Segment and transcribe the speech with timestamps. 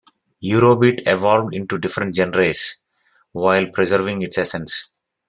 [0.43, 2.79] Eurobeat evolved into different genres,
[3.33, 4.89] while preserving its essence.